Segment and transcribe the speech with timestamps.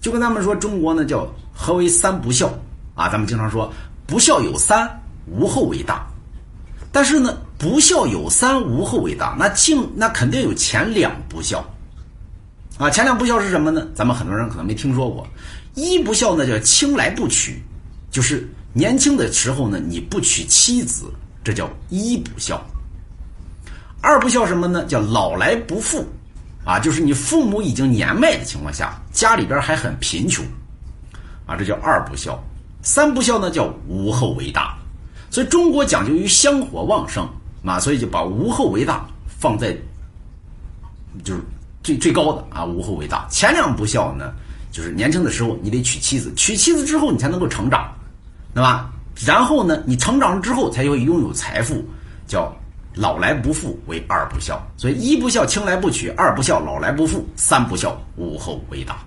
[0.00, 2.52] 就跟咱们说中国呢叫何为三不孝
[2.94, 3.08] 啊？
[3.08, 3.70] 咱们经常说
[4.06, 4.88] 不孝有三，
[5.26, 6.06] 无后为大。
[6.90, 9.36] 但是呢，不孝有三，无后为大。
[9.38, 11.64] 那竟那肯定有前两不孝
[12.78, 12.88] 啊。
[12.90, 13.86] 前两不孝是什么呢？
[13.94, 15.26] 咱们很多人可能没听说过。
[15.74, 17.62] 一不孝呢叫青来不娶，
[18.10, 21.12] 就是年轻的时候呢你不娶妻子，
[21.44, 22.60] 这叫一不孝。
[24.00, 24.82] 二不孝什么呢？
[24.86, 26.04] 叫老来不富。
[26.62, 30.42] 啊，就是你父母已经年迈的情况下，家里边还很贫穷，
[31.44, 32.42] 啊，这叫二不孝。
[32.80, 34.74] 三不孝呢，叫无后为大。
[35.28, 37.28] 所以中国讲究于香火旺盛，
[37.62, 39.76] 啊，所以就把无后为大放在
[41.22, 41.42] 就是
[41.82, 43.26] 最最高的啊，无后为大。
[43.28, 44.32] 前两不孝呢，
[44.72, 47.92] 就是年轻的时候你得娶妻子，娶妻子之后你才能够成长，
[48.54, 48.90] 对吧？
[49.26, 51.84] 然后呢，你成长了之后才会拥有财富，
[52.26, 52.50] 叫。
[52.92, 58.98] 老来不富为二不孝，所以一不孝轻来不娶，二不孝老来不富，三不孝无后为大。